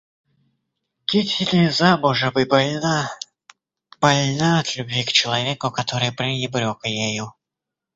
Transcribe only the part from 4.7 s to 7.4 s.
любви к человеку, который пренебрег ею.